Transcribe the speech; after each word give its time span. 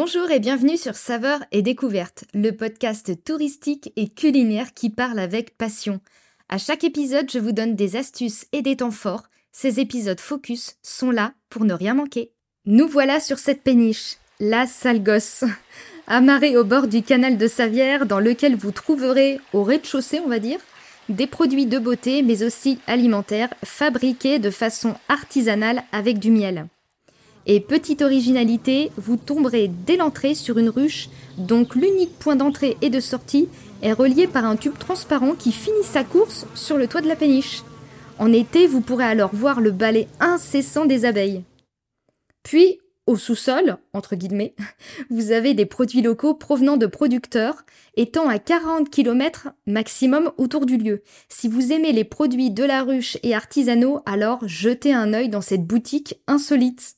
Bonjour 0.00 0.30
et 0.30 0.38
bienvenue 0.38 0.76
sur 0.76 0.94
Saveurs 0.94 1.40
et 1.50 1.60
Découvertes, 1.60 2.22
le 2.32 2.52
podcast 2.52 3.12
touristique 3.24 3.92
et 3.96 4.08
culinaire 4.08 4.72
qui 4.72 4.90
parle 4.90 5.18
avec 5.18 5.58
passion. 5.58 5.98
À 6.48 6.56
chaque 6.56 6.84
épisode, 6.84 7.28
je 7.28 7.40
vous 7.40 7.50
donne 7.50 7.74
des 7.74 7.96
astuces 7.96 8.46
et 8.52 8.62
des 8.62 8.76
temps 8.76 8.92
forts. 8.92 9.24
Ces 9.50 9.80
épisodes 9.80 10.20
focus 10.20 10.76
sont 10.84 11.10
là 11.10 11.32
pour 11.50 11.64
ne 11.64 11.74
rien 11.74 11.94
manquer. 11.94 12.30
Nous 12.64 12.86
voilà 12.86 13.18
sur 13.18 13.40
cette 13.40 13.64
péniche, 13.64 14.18
la 14.38 14.68
sale 14.68 15.02
gosse, 15.02 15.42
amarrée 16.06 16.56
au 16.56 16.62
bord 16.62 16.86
du 16.86 17.02
canal 17.02 17.36
de 17.36 17.48
Savière 17.48 18.06
dans 18.06 18.20
lequel 18.20 18.54
vous 18.54 18.70
trouverez, 18.70 19.40
au 19.52 19.64
rez-de-chaussée 19.64 20.20
on 20.20 20.28
va 20.28 20.38
dire, 20.38 20.60
des 21.08 21.26
produits 21.26 21.66
de 21.66 21.80
beauté 21.80 22.22
mais 22.22 22.44
aussi 22.44 22.78
alimentaires 22.86 23.52
fabriqués 23.64 24.38
de 24.38 24.50
façon 24.50 24.94
artisanale 25.08 25.82
avec 25.90 26.20
du 26.20 26.30
miel. 26.30 26.68
Et 27.46 27.60
petite 27.60 28.02
originalité, 28.02 28.90
vous 28.96 29.16
tomberez 29.16 29.70
dès 29.86 29.96
l'entrée 29.96 30.34
sur 30.34 30.58
une 30.58 30.68
ruche, 30.68 31.08
donc 31.38 31.74
l'unique 31.74 32.18
point 32.18 32.36
d'entrée 32.36 32.76
et 32.82 32.90
de 32.90 33.00
sortie 33.00 33.48
est 33.82 33.92
relié 33.92 34.26
par 34.26 34.44
un 34.44 34.56
tube 34.56 34.76
transparent 34.78 35.34
qui 35.34 35.52
finit 35.52 35.84
sa 35.84 36.04
course 36.04 36.46
sur 36.54 36.76
le 36.76 36.88
toit 36.88 37.00
de 37.00 37.08
la 37.08 37.16
péniche. 37.16 37.62
En 38.18 38.32
été, 38.32 38.66
vous 38.66 38.80
pourrez 38.80 39.04
alors 39.04 39.34
voir 39.34 39.60
le 39.60 39.70
balai 39.70 40.08
incessant 40.20 40.84
des 40.84 41.04
abeilles. 41.04 41.44
Puis, 42.42 42.78
au 43.06 43.16
sous-sol, 43.16 43.78
entre 43.94 44.16
guillemets, 44.16 44.54
vous 45.10 45.30
avez 45.30 45.54
des 45.54 45.64
produits 45.64 46.02
locaux 46.02 46.34
provenant 46.34 46.76
de 46.76 46.86
producteurs 46.86 47.64
étant 47.96 48.28
à 48.28 48.38
40 48.38 48.90
km 48.90 49.48
maximum 49.66 50.30
autour 50.36 50.66
du 50.66 50.76
lieu. 50.76 51.02
Si 51.30 51.48
vous 51.48 51.72
aimez 51.72 51.92
les 51.92 52.04
produits 52.04 52.50
de 52.50 52.64
la 52.64 52.82
ruche 52.82 53.16
et 53.22 53.34
artisanaux, 53.34 54.00
alors 54.04 54.40
jetez 54.46 54.92
un 54.92 55.14
œil 55.14 55.30
dans 55.30 55.40
cette 55.40 55.64
boutique 55.64 56.20
insolite. 56.26 56.97